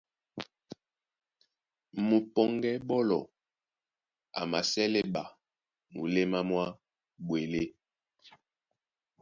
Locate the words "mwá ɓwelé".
6.49-7.61